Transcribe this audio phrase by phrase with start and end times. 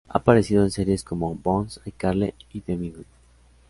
[0.09, 3.05] Ha aparecido en series como "Bones", "iCarly" y "The Middle".